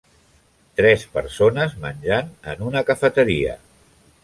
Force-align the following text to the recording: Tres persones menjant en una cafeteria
Tres 0.79 1.03
persones 1.17 1.77
menjant 1.85 2.33
en 2.55 2.67
una 2.71 2.85
cafeteria 2.91 3.57